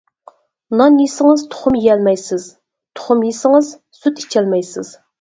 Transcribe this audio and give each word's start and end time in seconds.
نان 0.81 0.97
يېسىڭىز 1.01 1.43
تۇخۇم 1.51 1.77
يېيەلمەيسىز، 1.81 2.49
تۇخۇم 2.99 3.25
يېسىڭىز 3.31 3.73
سۈت 4.03 4.29
ئىچەلمەيسىز. 4.29 4.97